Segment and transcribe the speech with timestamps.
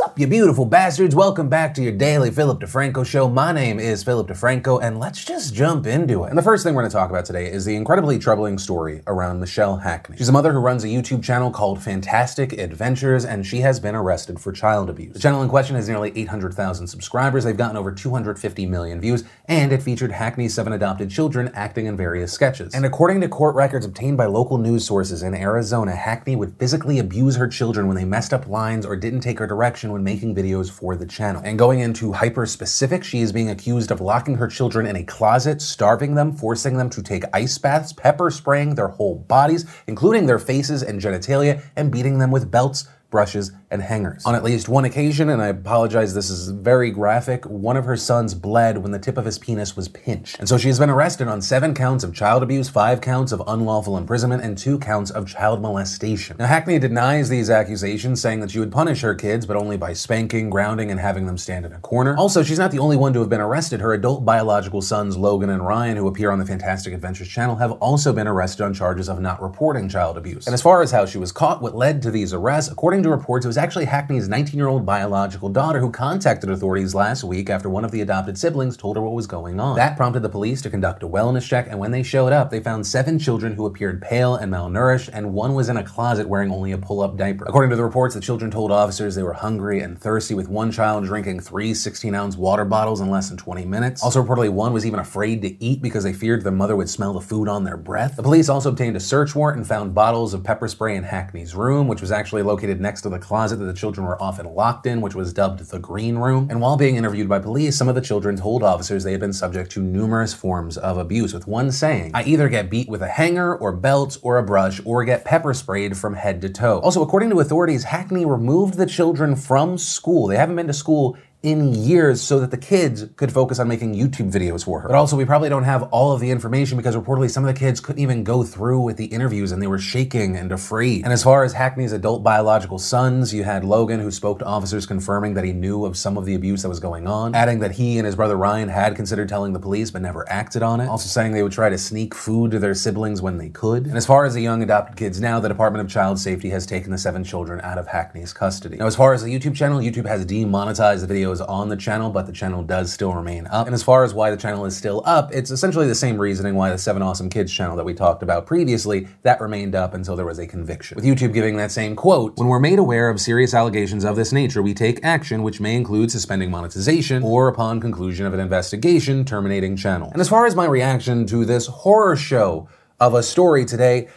[0.00, 1.14] Sup, you beautiful bastards?
[1.14, 3.28] Welcome back to your daily Philip DeFranco show.
[3.28, 6.30] My name is Philip DeFranco, and let's just jump into it.
[6.30, 9.02] And the first thing we're going to talk about today is the incredibly troubling story
[9.06, 10.16] around Michelle Hackney.
[10.16, 13.94] She's a mother who runs a YouTube channel called Fantastic Adventures, and she has been
[13.94, 15.12] arrested for child abuse.
[15.12, 17.44] The channel in question has nearly 800,000 subscribers.
[17.44, 21.94] They've gotten over 250 million views, and it featured Hackney's seven adopted children acting in
[21.98, 22.74] various sketches.
[22.74, 26.98] And according to court records obtained by local news sources in Arizona, Hackney would physically
[26.98, 30.34] abuse her children when they messed up lines or didn't take her direction when making
[30.34, 31.42] videos for the channel.
[31.44, 35.04] And going into hyper specific, she is being accused of locking her children in a
[35.04, 40.26] closet, starving them, forcing them to take ice baths, pepper spraying their whole bodies, including
[40.26, 44.24] their faces and genitalia, and beating them with belts brushes, and hangers.
[44.26, 47.96] On at least one occasion, and I apologize, this is very graphic, one of her
[47.96, 50.38] sons bled when the tip of his penis was pinched.
[50.38, 53.42] And so she has been arrested on seven counts of child abuse, five counts of
[53.46, 56.36] unlawful imprisonment, and two counts of child molestation.
[56.38, 59.92] Now, Hackney denies these accusations, saying that she would punish her kids, but only by
[59.92, 62.16] spanking, grounding, and having them stand in a corner.
[62.16, 63.80] Also, she's not the only one to have been arrested.
[63.80, 67.72] Her adult biological sons, Logan and Ryan, who appear on the Fantastic Adventures channel, have
[67.72, 70.46] also been arrested on charges of not reporting child abuse.
[70.46, 73.10] And as far as how she was caught, what led to these arrests, according to
[73.10, 77.50] reports, it was actually Hackney's 19 year old biological daughter who contacted authorities last week
[77.50, 79.76] after one of the adopted siblings told her what was going on.
[79.76, 82.60] That prompted the police to conduct a wellness check, and when they showed up, they
[82.60, 86.50] found seven children who appeared pale and malnourished, and one was in a closet wearing
[86.50, 87.44] only a pull up diaper.
[87.46, 90.70] According to the reports, the children told officers they were hungry and thirsty, with one
[90.70, 94.02] child drinking three 16 ounce water bottles in less than 20 minutes.
[94.02, 97.12] Also, reportedly, one was even afraid to eat because they feared their mother would smell
[97.12, 98.16] the food on their breath.
[98.16, 101.54] The police also obtained a search warrant and found bottles of pepper spray in Hackney's
[101.54, 104.46] room, which was actually located next next to the closet that the children were often
[104.54, 106.48] locked in, which was dubbed the green room.
[106.50, 109.32] And while being interviewed by police, some of the children told officers they had been
[109.32, 113.08] subject to numerous forms of abuse, with one saying, I either get beat with a
[113.08, 116.78] hanger or belt or a brush or get pepper sprayed from head to toe.
[116.80, 120.26] Also, according to authorities, Hackney removed the children from school.
[120.26, 123.94] They haven't been to school in years so that the kids could focus on making
[123.94, 124.88] YouTube videos for her.
[124.88, 127.58] But also, we probably don't have all of the information because reportedly some of the
[127.58, 131.02] kids couldn't even go through with the interviews and they were shaking and afraid.
[131.04, 134.84] And as far as Hackney's adult biological sons, you had Logan who spoke to officers
[134.84, 137.72] confirming that he knew of some of the abuse that was going on, adding that
[137.72, 140.88] he and his brother Ryan had considered telling the police but never acted on it,
[140.88, 143.86] also saying they would try to sneak food to their siblings when they could.
[143.86, 146.66] And as far as the young adopted kids now, the Department of Child Safety has
[146.66, 148.76] taken the seven children out of Hackney's custody.
[148.76, 151.76] Now, as far as the YouTube channel, YouTube has demonetized the videos videos on the
[151.76, 153.66] channel, but the channel does still remain up.
[153.66, 156.54] And as far as why the channel is still up, it's essentially the same reasoning
[156.54, 160.16] why the 7 Awesome Kids channel that we talked about previously, that remained up until
[160.16, 160.96] there was a conviction.
[160.96, 164.32] With YouTube giving that same quote, when we're made aware of serious allegations of this
[164.32, 169.24] nature, we take action which may include suspending monetization or upon conclusion of an investigation,
[169.24, 170.10] terminating channel.
[170.12, 174.08] And as far as my reaction to this horror show of a story today,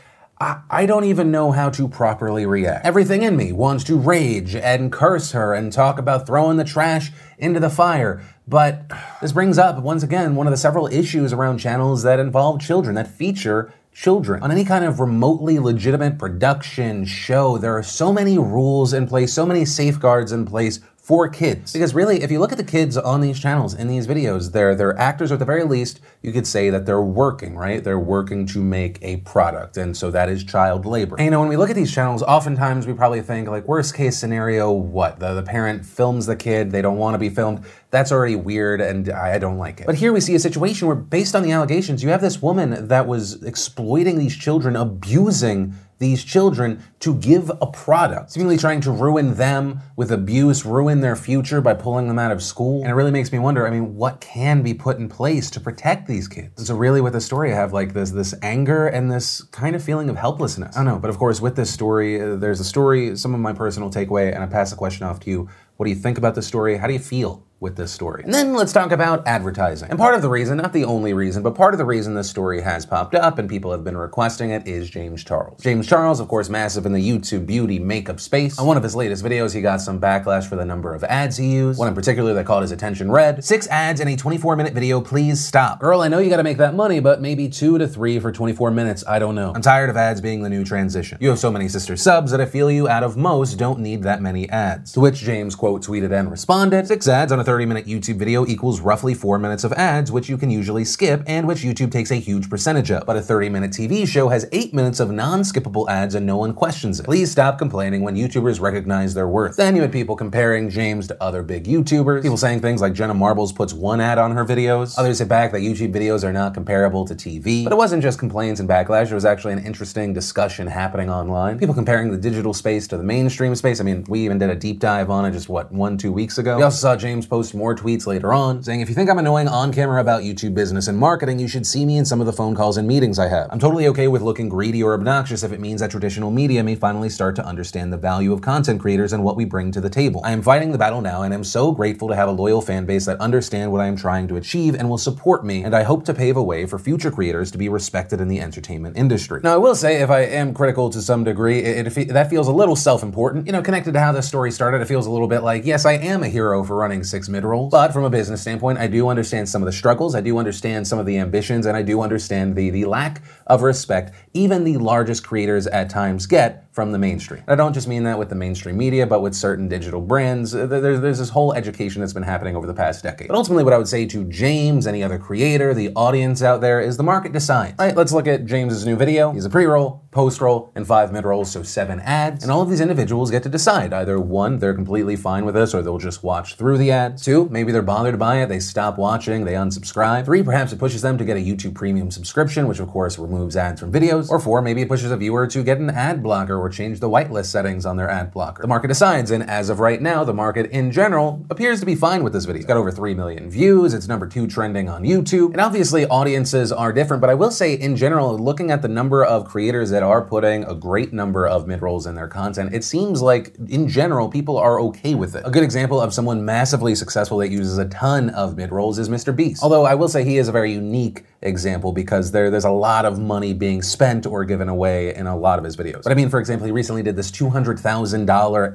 [0.70, 2.86] I, don't even know how to properly react.
[2.86, 7.12] Everything in me wants to rage and curse her and talk about throwing the trash
[7.38, 8.22] into the fire.
[8.46, 12.60] But this brings up, once again, one of the several issues around channels that involve
[12.60, 14.44] children, that feature children.
[14.44, 19.32] On any kind of remotely legitimate production show, there are so many rules in place,
[19.32, 21.74] so many safeguards in place for kids.
[21.74, 24.74] Because really, if you look at the kids on these channels in these videos, they're
[24.74, 27.84] they're actors, or at the very least, you could say that they're working, right?
[27.84, 31.18] They're working to make a product, and so that is child labor.
[31.18, 33.94] And you know, when we look at these channels, oftentimes we probably think like worst
[33.94, 37.66] case scenario, what the, the parent films the kid, they don't want to be filmed.
[37.90, 39.86] That's already weird, and I don't like it.
[39.86, 42.88] But here we see a situation where, based on the allegations, you have this woman
[42.88, 48.92] that was exploiting these children, abusing these children to give a product, seemingly trying to
[48.92, 52.82] ruin them with abuse, ruin their future by pulling them out of school.
[52.82, 55.62] And it really makes me wonder, I mean, what can be put in place to
[55.62, 56.68] protect these kids?
[56.68, 59.84] So really with the story I have like this this anger and this kind of
[59.84, 60.76] feeling of helplessness.
[60.76, 63.40] I don't know, but of course with this story, uh, there's a story, some of
[63.40, 65.50] my personal takeaway, and I pass the question off to you.
[65.78, 66.76] What do you think about the story?
[66.76, 68.24] How do you feel with this story.
[68.24, 69.90] And then let's talk about advertising.
[69.90, 72.30] And part of the reason, not the only reason, but part of the reason this
[72.30, 75.64] story has popped up and people have been requesting it is James Charles.
[75.64, 78.60] James Charles, of course, massive in the YouTube beauty makeup space.
[78.60, 81.38] On one of his latest videos, he got some backlash for the number of ads
[81.38, 81.80] he used.
[81.80, 85.00] One in particular that caught his attention read, six ads in a 24 minute video,
[85.00, 85.80] please stop.
[85.80, 88.72] Girl, I know you gotta make that money, but maybe two to three for 24
[88.72, 89.54] minutes, I don't know.
[89.56, 91.18] I'm tired of ads being the new transition.
[91.22, 94.04] You have so many sister subs that I feel you out of most don't need
[94.04, 94.92] that many ads.
[94.92, 98.46] To which James, quote, tweeted and responded, six ads on a 30 minute YouTube video
[98.46, 102.12] equals roughly 4 minutes of ads, which you can usually skip and which YouTube takes
[102.12, 103.06] a huge percentage of.
[103.06, 106.38] But a 30 minute TV show has 8 minutes of non skippable ads and no
[106.38, 107.06] one questions it.
[107.06, 109.56] Please stop complaining when YouTubers recognize their worth.
[109.56, 113.14] Then you had people comparing James to other big YouTubers, people saying things like Jenna
[113.14, 114.98] Marbles puts one ad on her videos.
[114.98, 117.64] Others hit back that YouTube videos are not comparable to TV.
[117.64, 121.60] But it wasn't just complaints and backlash, it was actually an interesting discussion happening online.
[121.60, 123.80] People comparing the digital space to the mainstream space.
[123.80, 126.38] I mean, we even did a deep dive on it just what, one, two weeks
[126.38, 126.58] ago.
[126.58, 129.48] We also saw James post more tweets later on saying, if you think I'm annoying
[129.48, 132.32] on camera about YouTube business and marketing, you should see me in some of the
[132.32, 133.48] phone calls and meetings I have.
[133.50, 136.76] I'm totally okay with looking greedy or obnoxious if it means that traditional media may
[136.76, 139.90] finally start to understand the value of content creators and what we bring to the
[139.90, 140.22] table.
[140.24, 142.86] I am fighting the battle now and am so grateful to have a loyal fan
[142.86, 145.82] base that understand what I am trying to achieve and will support me, and I
[145.82, 149.42] hope to pave a way for future creators to be respected in the entertainment industry.
[149.44, 152.48] Now, I will say, if I am critical to some degree, it, it, that feels
[152.48, 153.48] a little self-important.
[153.48, 155.84] You know, connected to how this story started, it feels a little bit like, yes,
[155.84, 159.08] I am a hero for running six mid-rolls, but from a business standpoint, I do
[159.08, 162.02] understand some of the struggles, I do understand some of the ambitions, and I do
[162.02, 166.98] understand the, the lack of respect even the largest creators at times get from the
[166.98, 167.44] mainstream.
[167.48, 170.52] I don't just mean that with the mainstream media, but with certain digital brands.
[170.52, 173.28] There's, there's this whole education that's been happening over the past decade.
[173.28, 176.82] But ultimately, what I would say to James, any other creator, the audience out there,
[176.82, 177.76] is the market decides.
[177.80, 179.32] All right, let's look at James's new video.
[179.32, 182.44] He's a pre-roll, post-roll, and five mid-rolls, so seven ads.
[182.44, 183.94] And all of these individuals get to decide.
[183.94, 187.20] Either one, they're completely fine with this, or they'll just watch through the ad.
[187.20, 190.26] Two, maybe they're bothered by it, they stop watching, they unsubscribe.
[190.26, 193.56] Three, perhaps it pushes them to get a YouTube Premium subscription, which of course removes
[193.56, 194.30] ads from videos.
[194.30, 197.10] Or four, maybe it pushes a viewer to get an ad blocker or change the
[197.10, 198.62] whitelist settings on their ad blocker.
[198.62, 201.94] The market decides, and as of right now, the market in general appears to be
[201.94, 202.60] fine with this video.
[202.60, 206.72] It's got over 3 million views, it's number two trending on YouTube, and obviously audiences
[206.72, 210.04] are different, but I will say in general, looking at the number of creators that
[210.04, 214.30] are putting a great number of mid-rolls in their content, it seems like in general,
[214.30, 215.44] people are okay with it.
[215.46, 219.36] A good example of someone massively successful that uses a ton of mid-rolls is Mr.
[219.36, 219.62] Beast.
[219.62, 223.06] Although I will say he is a very unique example because there, there's a lot
[223.06, 226.04] of money being spent or given away in a lot of his videos.
[226.04, 228.26] But I mean, for example, he recently did this $200,000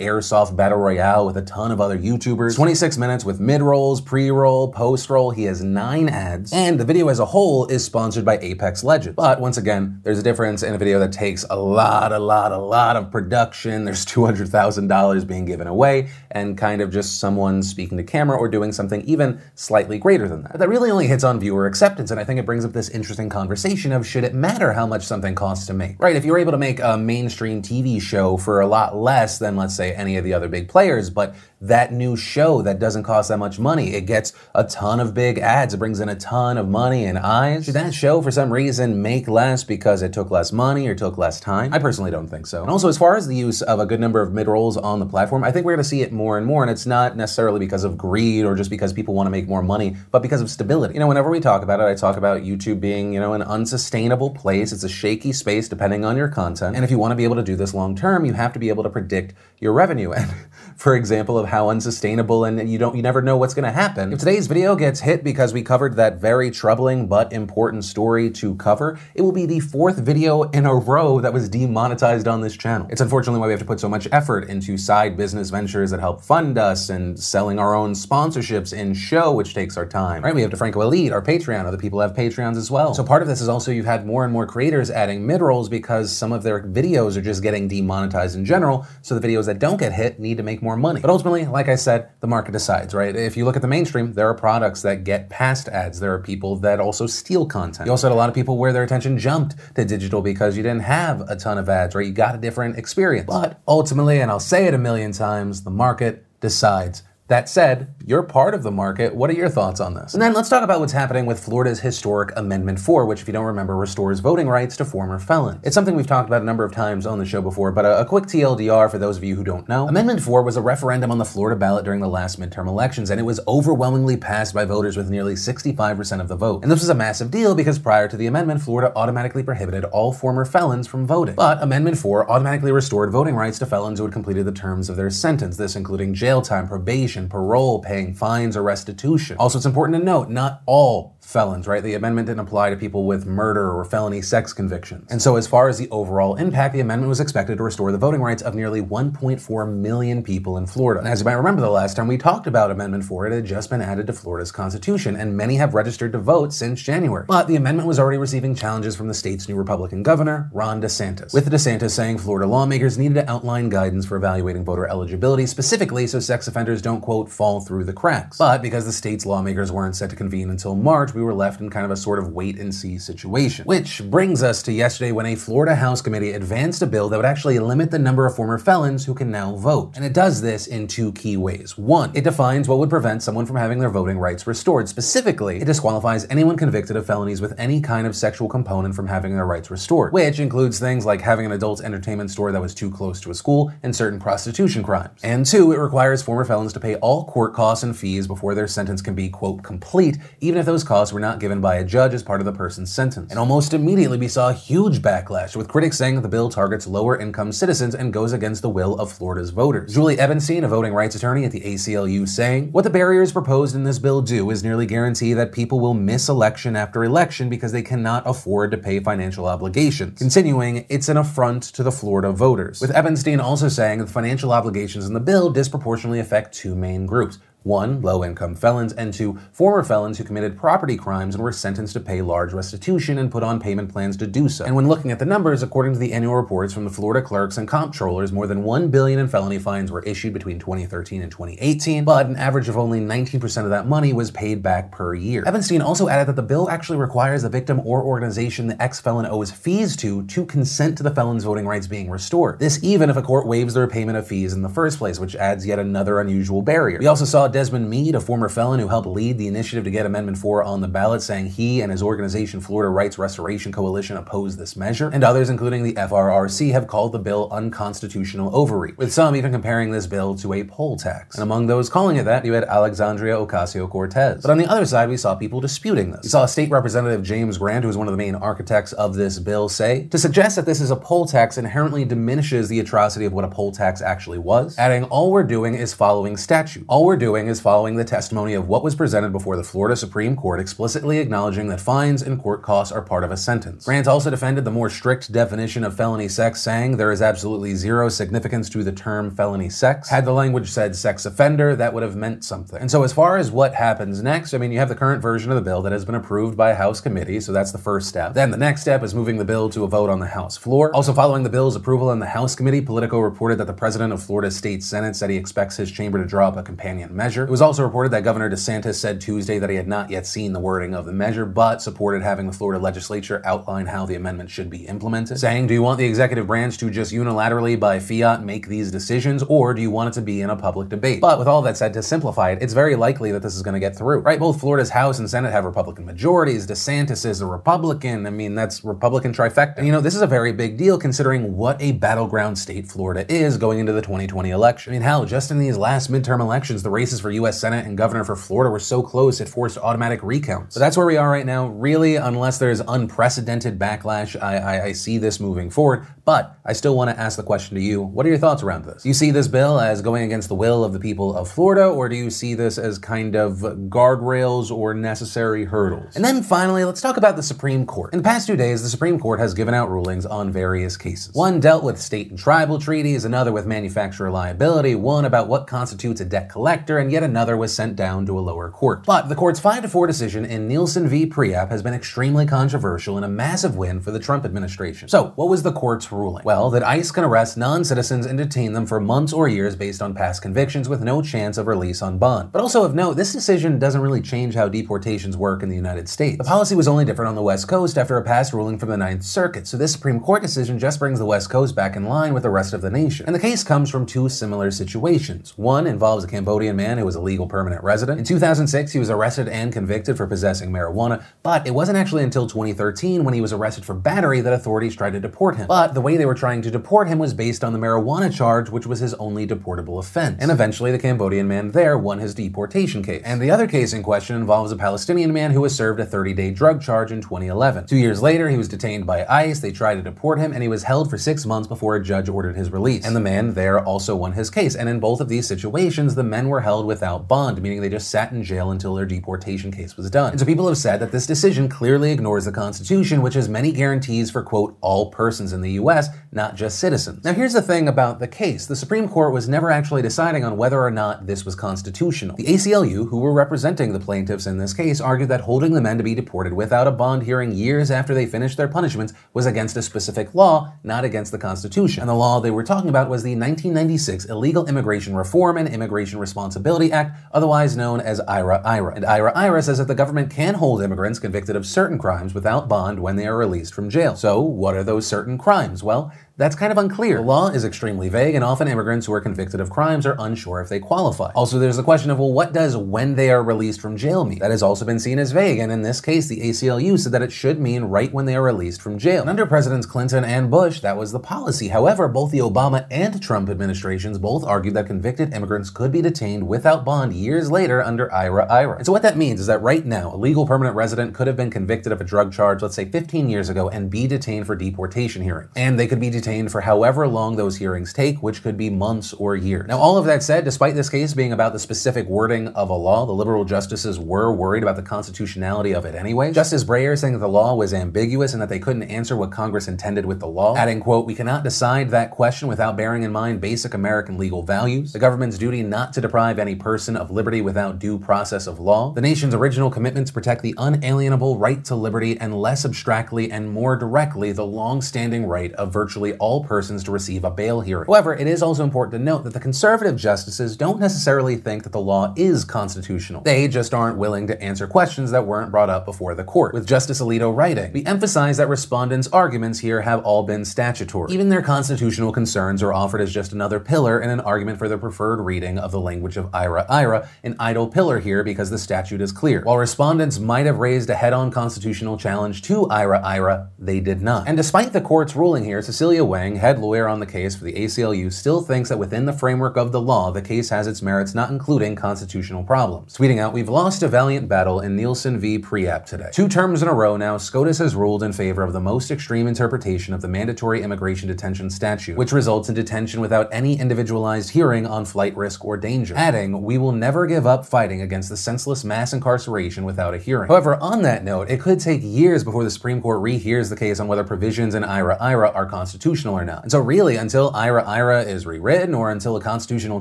[0.01, 2.57] airsoft battle royale with a ton of other YouTubers.
[2.57, 5.31] 26 minutes with mid-rolls, pre-roll, post-roll.
[5.31, 6.53] He has nine ads.
[6.53, 9.17] And the video as a whole is sponsored by Apex Legends.
[9.17, 12.53] But once again, there's a difference in a video that takes a lot, a lot,
[12.53, 13.85] a lot of production.
[13.85, 18.73] There's $200,000 being given away and kind of just someone speaking to camera or doing
[18.73, 20.53] something even slightly greater than that.
[20.53, 22.11] But that really only hits on viewer acceptance.
[22.11, 25.05] And I think it brings up this interesting conversation of should it matter how much
[25.05, 26.01] something costs to make?
[26.01, 29.57] Right, if you're able to make a mainstream TV show for a lot less than,
[29.57, 33.29] let's say, any of the other big players, but that new show that doesn't cost
[33.29, 33.95] that much money.
[33.95, 35.75] It gets a ton of big ads.
[35.75, 37.65] It brings in a ton of money and eyes.
[37.65, 41.19] Should that show, for some reason, make less because it took less money or took
[41.19, 41.75] less time?
[41.75, 42.63] I personally don't think so.
[42.63, 45.01] And also, as far as the use of a good number of mid rolls on
[45.01, 46.63] the platform, I think we're going to see it more and more.
[46.63, 49.63] And it's not necessarily because of greed or just because people want to make more
[49.63, 50.95] money, but because of stability.
[50.95, 53.43] You know, whenever we talk about it, I talk about YouTube being, you know, an
[53.43, 54.73] unsustainable place.
[54.73, 56.77] It's a shaky space depending on your content.
[56.77, 58.59] And if you want to be able to do this long term, you have to
[58.59, 60.13] be able to predict your revenue.
[60.19, 60.35] And
[60.79, 64.13] for example, of how unsustainable and you don't you never know what's going to happen.
[64.13, 68.55] If today's video gets hit because we covered that very troubling but important story to
[68.55, 72.57] cover, it will be the fourth video in a row that was demonetized on this
[72.57, 72.87] channel.
[72.91, 75.99] It's unfortunately why we have to put so much effort into side business ventures that
[75.99, 80.23] help fund us and selling our own sponsorships in show, which takes our time.
[80.23, 80.35] Right?
[80.35, 81.65] We have DeFranco Elite, our Patreon.
[81.65, 82.95] Other people have Patreons as well.
[82.95, 85.69] So part of this is also you've had more and more creators adding mid rolls
[85.69, 88.87] because some of their videos are just getting demonetized in general.
[89.03, 91.01] So the videos that don't get hit need to make more money.
[91.01, 93.15] But ultimately, like I said, the market decides, right?
[93.17, 95.99] If you look at the mainstream, there are products that get past ads.
[95.99, 97.87] There are people that also steal content.
[97.87, 100.63] You also had a lot of people where their attention jumped to digital because you
[100.63, 102.07] didn't have a ton of ads, right?
[102.07, 103.27] You got a different experience.
[103.27, 107.03] But ultimately, and I'll say it a million times, the market decides.
[107.29, 109.15] That said, you're part of the market.
[109.15, 110.15] What are your thoughts on this?
[110.15, 113.35] And then let's talk about what's happening with Florida's historic Amendment 4, which, if you
[113.35, 115.61] don't remember, restores voting rights to former felons.
[115.63, 118.01] It's something we've talked about a number of times on the show before, but a,
[118.01, 119.87] a quick TLDR for those of you who don't know.
[119.89, 123.21] Amendment 4 was a referendum on the Florida ballot during the last midterm elections, and
[123.21, 126.63] it was overwhelmingly passed by voters with nearly 65% of the vote.
[126.63, 130.15] And this was a massive deal because prior to the amendment, Florida automatically prohibited all
[130.15, 131.35] former felons from voting.
[131.35, 134.97] But Amendment 4 automatically restored voting rights to felons who had completed the terms of
[134.97, 139.39] their sentence, this including jail time, probation, parole, paying fines, or restitution.
[139.39, 141.83] Also, it's important to note not all felons, right?
[141.83, 145.07] The amendment didn't apply to people with murder or felony sex convictions.
[145.11, 147.99] And so, as far as the overall impact, the amendment was expected to restore the
[147.99, 151.01] voting rights of nearly 1.4 million people in Florida.
[151.01, 153.45] And as you might remember, the last time we talked about Amendment 4, it had
[153.45, 157.27] just been added to Florida's constitution, and many have registered to vote since January.
[157.29, 161.35] But the amendment was already receiving challenges from the state's new Republican governor, Ron DeSantis,
[161.35, 166.21] with DeSantis saying Florida lawmakers needed to outline guidance for evaluating voter eligibility, specifically so
[166.21, 168.39] sex offenders don't, quote, fall through the cracks.
[168.39, 171.69] But because the state's lawmakers weren't set to convene until March, we were left in
[171.69, 173.65] kind of a sort of wait and see situation.
[173.65, 177.27] Which brings us to yesterday when a Florida House committee advanced a bill that would
[177.27, 179.97] actually limit the number of former felons who can now vote.
[179.97, 181.77] And it does this in two key ways.
[181.77, 184.89] One, it defines what would prevent someone from having their voting rights restored.
[184.89, 189.35] Specifically, it disqualifies anyone convicted of felonies with any kind of sexual component from having
[189.35, 192.91] their rights restored, which includes things like having an adult entertainment store that was too
[192.91, 195.21] close to a school and certain prostitution crimes.
[195.23, 198.69] And two, it requires former felons to pay all court costs and fees before their
[198.69, 202.15] sentence can be, quote, complete, even if those costs were not given by a judge
[202.15, 203.31] as part of the person's sentence.
[203.31, 206.87] And almost immediately, we saw a huge backlash, with critics saying that the bill targets
[206.87, 209.93] lower income citizens and goes against the will of Florida's voters.
[209.95, 213.85] Julie Ebenstein, a voting rights attorney at the ACLU, saying, What the barriers proposed in
[213.85, 217.83] this bill do is nearly guarantee that people will miss election after election because they
[217.83, 220.19] cannot afford to pay financial obligations.
[220.19, 222.81] Continuing, it's an affront to the Florida voters.
[222.81, 227.07] With Ebenstein also saying that the financial obligations in the bill disproportionately affect two main
[227.07, 227.39] groups
[227.69, 231.93] one, low income felons, and two, former felons who committed property crimes and were sentenced
[231.93, 234.65] to pay large restitution and put on payment plans to do so.
[234.65, 237.59] And when looking at the numbers, according to the annual reports from the Florida clerks
[237.59, 242.05] and comptrollers, more than 1 billion in felony fines were issued between 2013 and 2018,
[242.05, 245.45] but an average of only 19% of that money was paid back per year.
[245.47, 249.51] Ebenstein also added that the bill actually requires the victim or organization the ex-felon owes
[249.51, 252.59] fees to to consent to the felon's voting rights being restored.
[252.59, 255.37] This even if a court waives the repayment of fees in the first place, which
[255.37, 256.99] adds yet another unusual barrier.
[256.99, 260.07] We also saw Desmond Meade, a former felon who helped lead the initiative to get
[260.07, 264.57] Amendment 4 on the ballot, saying he and his organization, Florida Rights Restoration Coalition, oppose
[264.57, 265.11] this measure.
[265.13, 269.91] And others, including the FRRC, have called the bill unconstitutional overreach, with some even comparing
[269.91, 271.35] this bill to a poll tax.
[271.35, 274.43] And among those calling it that, you had Alexandria Ocasio Cortez.
[274.43, 276.23] But on the other side, we saw people disputing this.
[276.23, 279.41] We saw State Representative James Grant, who is one of the main architects of this
[279.41, 283.33] bill, say to suggest that this is a poll tax inherently diminishes the atrocity of
[283.33, 286.85] what a poll tax actually was, adding, all we're doing is following statute.
[286.87, 289.95] All we're doing is following following the testimony of what was presented before the Florida
[289.95, 293.85] Supreme Court, explicitly acknowledging that fines and court costs are part of a sentence.
[293.85, 298.09] Grant also defended the more strict definition of felony sex, saying there is absolutely zero
[298.09, 300.09] significance to the term felony sex.
[300.09, 302.81] Had the language said sex offender, that would have meant something.
[302.81, 305.53] And so, as far as what happens next, I mean, you have the current version
[305.53, 308.09] of the bill that has been approved by a House committee, so that's the first
[308.09, 308.35] step.
[308.35, 310.93] Then the next step is moving the bill to a vote on the House floor.
[310.97, 314.21] Also, following the bill's approval in the House committee, Politico reported that the president of
[314.21, 317.28] Florida State Senate said he expects his chamber to draw up a companion measure.
[317.37, 320.53] It was also reported that Governor DeSantis said Tuesday that he had not yet seen
[320.53, 324.51] the wording of the measure, but supported having the Florida legislature outline how the amendment
[324.51, 328.43] should be implemented, saying, Do you want the executive branch to just unilaterally by fiat
[328.45, 331.21] make these decisions, or do you want it to be in a public debate?
[331.21, 333.75] But with all that said, to simplify it, it's very likely that this is going
[333.75, 334.39] to get through, right?
[334.39, 336.67] Both Florida's House and Senate have Republican majorities.
[336.67, 338.27] DeSantis is a Republican.
[338.27, 339.77] I mean, that's Republican trifecta.
[339.77, 343.31] And you know, this is a very big deal considering what a battleground state Florida
[343.33, 344.93] is going into the 2020 election.
[344.93, 347.61] I mean, hell, just in these last midterm elections, the races for U.S.
[347.61, 350.75] Senate and governor for Florida were so close it forced automatic recounts.
[350.75, 351.69] So that's where we are right now.
[351.69, 356.07] Really, unless there's unprecedented backlash, I, I, I see this moving forward.
[356.25, 358.85] But I still want to ask the question to you what are your thoughts around
[358.85, 359.03] this?
[359.03, 361.87] Do you see this bill as going against the will of the people of Florida,
[361.87, 366.17] or do you see this as kind of guardrails or necessary hurdles?
[366.17, 368.13] And then finally, let's talk about the Supreme Court.
[368.13, 371.35] In the past two days, the Supreme Court has given out rulings on various cases.
[371.35, 376.21] One dealt with state and tribal treaties, another with manufacturer liability, one about what constitutes
[376.21, 379.05] a debt collector, and yet another was sent down to a lower court.
[379.05, 381.27] But the court's 5 to 4 decision in Nielsen v.
[381.27, 385.09] Preap has been extremely controversial and a massive win for the Trump administration.
[385.09, 386.45] So, what was the court's ruling?
[386.45, 390.03] Well, that ICE can arrest non citizens and detain them for months or years based
[390.03, 392.53] on past convictions with no chance of release on bond.
[392.53, 396.09] But also of note, this decision doesn't really change how deportations work in the United
[396.09, 396.39] States.
[396.39, 398.97] The policy was only different on the West Coast after a past ruling from the
[398.97, 402.35] Ninth Circuit, so this Supreme Court decision just brings the West Coast back in line
[402.35, 403.27] with the rest of the nation.
[403.27, 405.57] And the case comes from two similar situations.
[405.57, 408.19] One involves a Cambodian man who was a legal permanent resident.
[408.19, 412.47] In 2006, he was arrested and convicted for possessing marijuana, but it wasn't actually until
[412.47, 415.67] 2013 when he was arrested for battery that authorities tried to deport him.
[415.67, 418.71] But the way they were trying to deport him was based on the marijuana charge,
[418.71, 420.39] which was his only deportable offense.
[420.41, 423.23] And eventually, the Cambodian man there won his deportation case.
[423.25, 426.35] And the other case in question involves a Palestinian man who was served a 30
[426.35, 427.87] day drug charge in 2011.
[427.87, 430.69] Two years later, he was detained by ICE, they tried to deport him, and he
[430.69, 433.05] was held for six months before a judge ordered his release.
[433.05, 434.75] And the man there also won his case.
[434.75, 438.11] And in both of these situations, the men were held without bond, meaning they just
[438.11, 440.33] sat in jail until their deportation case was done.
[440.33, 443.71] And so people have said that this decision clearly ignores the Constitution, which has many
[443.71, 447.25] guarantees for, quote, all persons in the US, not just citizens.
[447.25, 450.57] Now, here's the thing about the case the Supreme Court was never actually deciding on
[450.57, 452.37] whether or not this was constitutional.
[452.37, 455.99] The ACLU, who were representing the plaintiffs in this case, argued that holding the men
[455.99, 459.77] to be deported without a bond hearing years after they finished their punishments was against
[459.77, 462.01] a specific law, not against the Constitution.
[462.01, 466.19] And the law they were talking about was the 1996 Illegal Immigration Reform and Immigration
[466.19, 468.97] Responsibility Accountability Act, otherwise known as IIRIRA.
[468.97, 473.01] And IIRIRA says that the government can hold immigrants convicted of certain crimes without bond
[473.01, 474.17] when they are released from jail.
[474.17, 475.83] So, what are those certain crimes?
[475.83, 477.17] Well, that's kind of unclear.
[477.17, 480.61] The law is extremely vague, and often immigrants who are convicted of crimes are unsure
[480.61, 481.33] if they qualify.
[481.35, 484.39] Also, there's the question of, well, what does when they are released from jail mean?
[484.39, 487.23] That has also been seen as vague, and in this case, the ACLU said that
[487.23, 489.23] it should mean right when they are released from jail.
[489.23, 491.69] And under Presidents Clinton and Bush, that was the policy.
[491.69, 496.47] However, both the Obama and Trump administrations both argued that convicted immigrants could be detained
[496.47, 498.77] without bond years later under IIRIRA.
[498.77, 501.37] And so what that means is that right now, a legal permanent resident could have
[501.37, 504.55] been convicted of a drug charge, let's say 15 years ago, and be detained for
[504.55, 505.51] deportation hearings.
[505.57, 508.69] And they could be detained detained for however long those hearings take, which could be
[508.69, 509.67] months or years.
[509.67, 512.75] Now, all of that said, despite this case being about the specific wording of a
[512.75, 516.33] law, the liberal justices were worried about the constitutionality of it anyway.
[516.33, 519.69] Justice Breyer saying that the law was ambiguous and that they couldn't answer what Congress
[519.69, 523.41] intended with the law, adding, quote, we cannot decide that question without bearing in mind
[523.41, 527.79] basic American legal values, the government's duty not to deprive any person of liberty without
[527.79, 532.21] due process of law, the nation's original commitment to protect the unalienable right to liberty,
[532.21, 537.25] and less abstractly and more directly, the long-standing right of virtually all persons to receive
[537.25, 537.87] a bail hearing.
[537.87, 541.73] However, it is also important to note that the conservative justices don't necessarily think that
[541.73, 543.23] the law is constitutional.
[543.23, 546.55] They just aren't willing to answer questions that weren't brought up before the court.
[546.55, 551.13] With Justice Alito writing, we emphasize that respondents' arguments here have all been statutory.
[551.13, 554.79] Even their constitutional concerns are offered as just another pillar in an argument for the
[554.79, 559.13] preferred reading of the language of IIRIRA, an idle pillar here because the statute is
[559.13, 559.43] clear.
[559.43, 564.29] While respondents might have raised a head-on constitutional challenge to IIRIRA, they did not.
[564.29, 567.53] And despite the court's ruling here, Cecilia Wang, head lawyer on the case for the
[567.53, 571.15] ACLU, still thinks that within the framework of the law, the case has its merits,
[571.15, 572.97] not including constitutional problems.
[572.97, 575.39] Tweeting out, We've lost a valiant battle in Nielsen v.
[575.39, 576.09] Preap today.
[576.11, 579.27] Two terms in a row now, SCOTUS has ruled in favor of the most extreme
[579.27, 584.67] interpretation of the mandatory immigration detention statute, which results in detention without any individualized hearing
[584.67, 585.95] on flight risk or danger.
[585.95, 590.29] Adding, We will never give up fighting against the senseless mass incarceration without a hearing.
[590.29, 593.79] However, on that note, it could take years before the Supreme Court rehears the case
[593.79, 596.43] on whether provisions in IIRIRA are constitutional or not.
[596.43, 599.81] And so really, until IIRIRA is rewritten or until a constitutional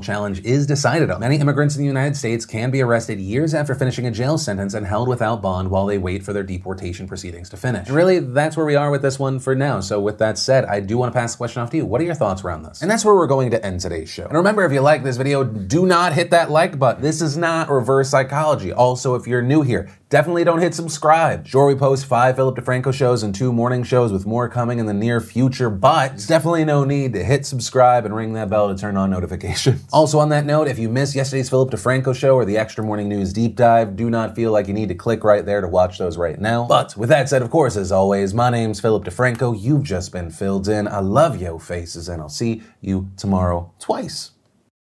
[0.00, 3.74] challenge is decided on, many immigrants in the United States can be arrested years after
[3.74, 7.48] finishing a jail sentence and held without bond while they wait for their deportation proceedings
[7.50, 7.88] to finish.
[7.88, 9.80] And really, that's where we are with this one for now.
[9.80, 11.86] So with that said, I do want to pass the question off to you.
[11.86, 12.82] What are your thoughts around this?
[12.82, 14.24] And that's where we're going to end today's show.
[14.24, 17.02] And remember, if you like this video, do not hit that like button.
[17.02, 18.72] This is not reverse psychology.
[18.72, 21.46] Also, if you're new here, definitely don't hit subscribe.
[21.46, 24.86] Sure, we post five Philip DeFranco shows and two morning shows with more coming in
[24.86, 28.80] the near future, but definitely no need to hit subscribe and ring that bell to
[28.80, 29.84] turn on notifications.
[29.98, 33.08] Also, on that note, if you missed yesterday's Philip DeFranco show or the extra morning
[33.08, 35.98] news deep dive, do not feel like you need to click right there to watch
[35.98, 36.66] those right now.
[36.66, 39.60] But with that said, of course, as always, my name's Philip DeFranco.
[39.60, 40.86] You've just been filled in.
[40.86, 44.32] I love yo faces, and I'll see you tomorrow twice.